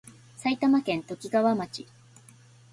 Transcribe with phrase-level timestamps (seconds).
[0.35, 1.85] 埼玉県ときがわ町